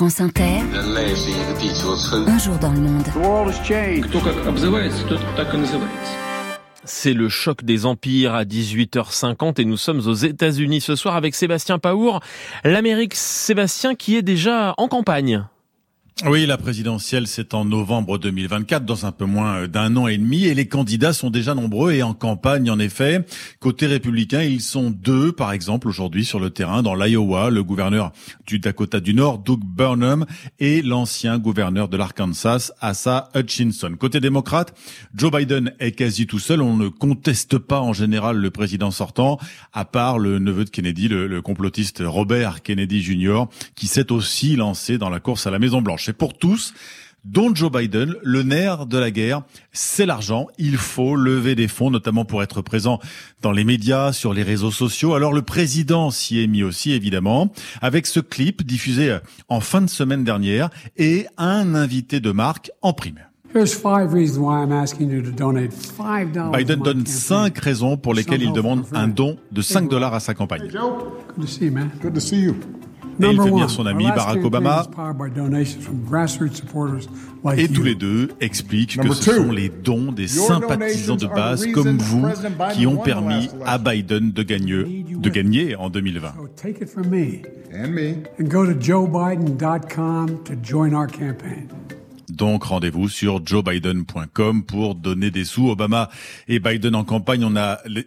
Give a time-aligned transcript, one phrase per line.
[0.00, 0.60] France Inter.
[2.26, 3.04] Un jour dans le monde.
[6.84, 11.34] C'est le choc des empires à 18h50 et nous sommes aux États-Unis ce soir avec
[11.34, 12.20] Sébastien Paour.
[12.64, 15.44] L'Amérique, Sébastien, qui est déjà en campagne.
[16.26, 20.44] Oui, la présidentielle, c'est en novembre 2024, dans un peu moins d'un an et demi,
[20.44, 23.24] et les candidats sont déjà nombreux et en campagne, en effet.
[23.58, 28.12] Côté républicain, ils sont deux, par exemple, aujourd'hui sur le terrain, dans l'Iowa, le gouverneur
[28.46, 30.26] du Dakota du Nord, Doug Burnham,
[30.58, 33.94] et l'ancien gouverneur de l'Arkansas, Asa Hutchinson.
[33.98, 34.74] Côté démocrate,
[35.14, 36.60] Joe Biden est quasi tout seul.
[36.60, 39.38] On ne conteste pas en général le président sortant,
[39.72, 43.44] à part le neveu de Kennedy, le, le complotiste Robert Kennedy Jr.,
[43.74, 46.74] qui s'est aussi lancé dans la course à la Maison-Blanche pour tous
[47.24, 49.42] dont Joe Biden, le nerf de la guerre,
[49.72, 50.46] c'est l'argent.
[50.58, 52.98] Il faut lever des fonds, notamment pour être présent
[53.42, 55.14] dans les médias, sur les réseaux sociaux.
[55.14, 57.52] Alors le président s'y est mis aussi, évidemment,
[57.82, 62.92] avec ce clip diffusé en fin de semaine dernière et un invité de marque en
[62.92, 63.20] prime.
[66.52, 70.34] Biden donne cinq raisons pour lesquelles il demande un don de 5 dollars à sa
[70.34, 70.70] campagne.
[73.22, 74.86] Et il fait venir son ami Barack Obama.
[77.56, 81.98] Et tous les deux expliquent que ce sont les dons des sympathisants de base comme
[81.98, 82.26] vous
[82.74, 86.34] qui ont permis à Biden de gagner, de gagner en 2020.
[92.40, 95.68] Donc rendez-vous sur joebiden.com pour donner des sous.
[95.68, 96.08] Obama
[96.48, 97.54] et Biden en campagne, on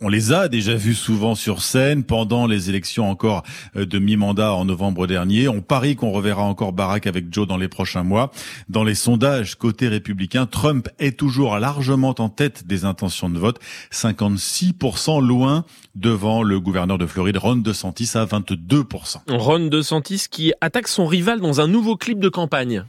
[0.00, 3.42] on les a déjà vus souvent sur scène pendant les élections encore
[3.76, 5.46] euh, de mi-mandat en novembre dernier.
[5.46, 8.30] On parie qu'on reverra encore Barack avec Joe dans les prochains mois.
[8.70, 13.60] Dans les sondages côté républicain, Trump est toujours largement en tête des intentions de vote,
[13.92, 19.18] 56% loin devant le gouverneur de Floride, Ron DeSantis à 22%.
[19.28, 22.86] Ron DeSantis qui attaque son rival dans un nouveau clip de campagne.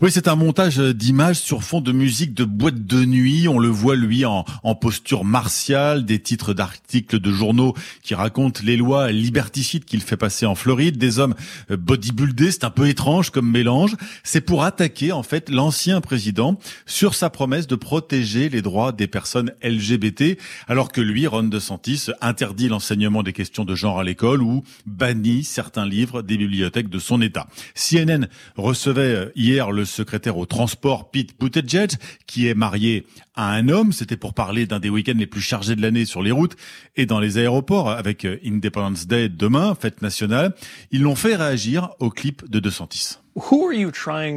[0.00, 3.46] Oui, c'est un montage d'images sur fond de musique de boîte de nuit.
[3.46, 8.60] On le voit, lui, en, en posture martiale, des titres d'articles de journaux qui racontent
[8.64, 11.34] les lois liberticides qu'il fait passer en Floride, des hommes
[11.68, 12.50] bodybuildés.
[12.50, 13.96] C'est un peu étrange comme mélange.
[14.24, 19.06] C'est pour attaquer, en fait, l'ancien président sur sa promesse de protéger les droits des
[19.06, 20.38] personnes LGBT,
[20.68, 25.44] alors que lui, Ron DeSantis, interdit l'enseignement des questions de genre à l'école ou bannit
[25.44, 27.46] certains livres des bibliothèques de son État.
[27.74, 31.92] CNN recevait hier le secrétaire au transport Pete Buttigieg,
[32.26, 33.92] qui est marié à un homme.
[33.92, 36.56] C'était pour parler d'un des week-ends les plus chargés de l'année sur les routes
[36.96, 40.54] et dans les aéroports avec euh, Independence Day demain, fête nationale.
[40.90, 43.18] Ils l'ont fait réagir au clip de DeSantis.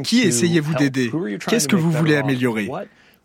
[0.04, 1.10] Qui essayez-vous d'aider?
[1.46, 2.68] Qu'est-ce que vous voulez améliorer?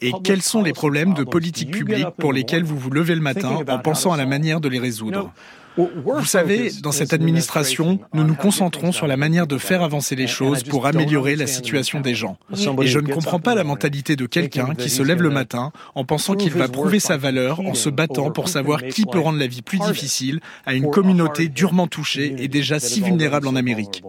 [0.01, 3.59] Et quels sont les problèmes de politique publique pour lesquels vous vous levez le matin
[3.67, 5.31] en pensant à la manière de les résoudre?
[5.77, 10.27] Vous savez, dans cette administration, nous nous concentrons sur la manière de faire avancer les
[10.27, 12.37] choses pour améliorer la situation des gens.
[12.81, 16.03] Et je ne comprends pas la mentalité de quelqu'un qui se lève le matin en
[16.05, 19.47] pensant qu'il va prouver sa valeur en se battant pour savoir qui peut rendre la
[19.47, 24.03] vie plus difficile à une communauté durement touchée et déjà si vulnérable en Amérique.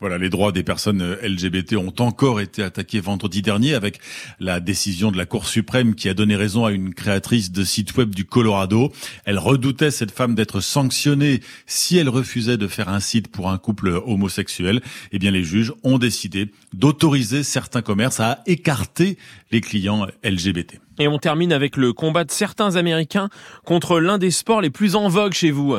[0.00, 3.98] Voilà, les droits des personnes euh, LGBT ont encore été attaqués vendredi dernier avec
[4.38, 7.96] la décision de la Cour suprême qui a donné raison à une créatrice de site
[7.96, 8.92] web du Colorado.
[9.24, 13.58] Elle redoutait cette femme d'être sanctionnée si elle refusait de faire un site pour un
[13.58, 14.82] couple homosexuel.
[15.10, 19.18] Eh bien, les juges ont décidé d'autoriser certains commerces à écarter
[19.50, 20.78] les clients LGBT.
[21.00, 23.30] Et on termine avec le combat de certains Américains
[23.64, 25.76] contre l'un des sports les plus en vogue chez vous.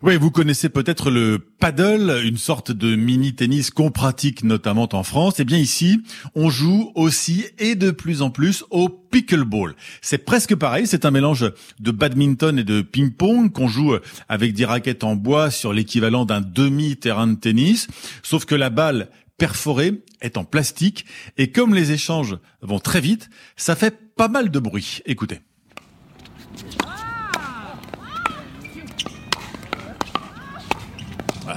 [0.00, 5.40] Oui, vous connaissez peut-être le paddle, une sorte de mini-tennis qu'on pratique notamment en France.
[5.40, 6.00] Eh bien ici,
[6.36, 9.74] on joue aussi et de plus en plus au pickleball.
[10.00, 11.50] C'est presque pareil, c'est un mélange
[11.80, 13.96] de badminton et de ping-pong qu'on joue
[14.28, 17.88] avec des raquettes en bois sur l'équivalent d'un demi-terrain de tennis,
[18.22, 21.06] sauf que la balle perforée est en plastique
[21.38, 25.00] et comme les échanges vont très vite, ça fait pas mal de bruit.
[25.06, 25.40] Écoutez.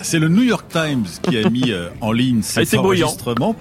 [0.04, 3.56] C'est le New York Times qui a mis euh, en ligne cet enregistrement.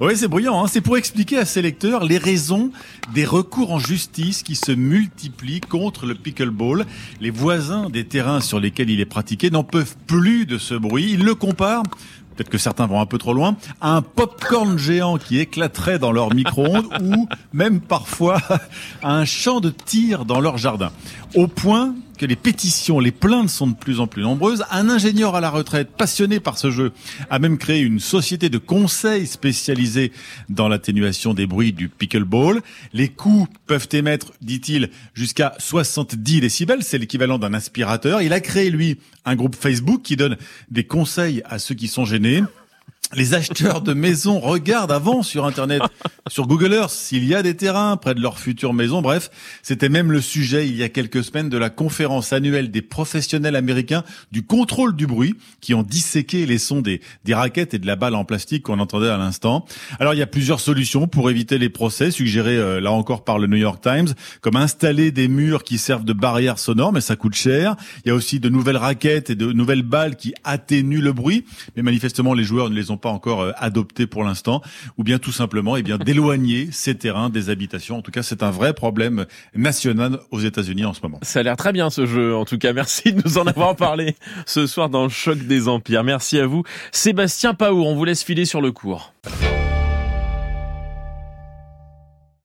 [0.00, 0.64] Oui, c'est bruyant.
[0.64, 0.66] Hein.
[0.68, 2.72] C'est pour expliquer à ses lecteurs les raisons
[3.14, 6.84] des recours en justice qui se multiplient contre le pickleball.
[7.20, 11.12] Les voisins des terrains sur lesquels il est pratiqué n'en peuvent plus de ce bruit.
[11.12, 11.84] Ils le comparent
[12.34, 16.12] peut-être que certains vont un peu trop loin, à un pop-corn géant qui éclaterait dans
[16.12, 18.40] leur micro-ondes ou même parfois
[19.02, 20.90] à un champ de tir dans leur jardin.
[21.34, 24.64] Au point que les pétitions, les plaintes sont de plus en plus nombreuses.
[24.70, 26.92] Un ingénieur à la retraite, passionné par ce jeu,
[27.30, 30.12] a même créé une société de conseil spécialisée
[30.48, 32.62] dans l'atténuation des bruits du pickleball.
[32.92, 36.82] Les coûts peuvent émettre, dit-il, jusqu'à 70 décibels.
[36.82, 38.22] C'est l'équivalent d'un aspirateur.
[38.22, 40.36] Il a créé, lui, un groupe Facebook qui donne
[40.70, 42.42] des conseils à ceux qui sont gênés
[43.16, 45.82] les acheteurs de maisons regardent avant sur Internet,
[46.28, 49.02] sur Google Earth, s'il y a des terrains près de leur future maison.
[49.02, 49.30] Bref,
[49.62, 53.56] c'était même le sujet il y a quelques semaines de la conférence annuelle des professionnels
[53.56, 57.86] américains du contrôle du bruit qui ont disséqué les sons des, des raquettes et de
[57.86, 59.64] la balle en plastique qu'on entendait à l'instant.
[60.00, 63.38] Alors il y a plusieurs solutions pour éviter les procès suggérés euh, là encore par
[63.38, 67.16] le New York Times, comme installer des murs qui servent de barrières sonores, mais ça
[67.16, 67.76] coûte cher.
[68.04, 71.44] Il y a aussi de nouvelles raquettes et de nouvelles balles qui atténuent le bruit,
[71.76, 74.62] mais manifestement les joueurs ne les ont pas encore euh, adopté pour l'instant,
[74.96, 77.98] ou bien tout simplement, eh bien d'éloigner ces terrains des habitations.
[77.98, 81.18] En tout cas, c'est un vrai problème national aux États-Unis en ce moment.
[81.20, 82.34] Ça a l'air très bien ce jeu.
[82.34, 84.16] En tout cas, merci de nous en avoir parlé
[84.46, 86.02] ce soir dans le choc des empires.
[86.02, 86.62] Merci à vous,
[86.92, 87.86] Sébastien Paour.
[87.86, 89.12] On vous laisse filer sur le cours.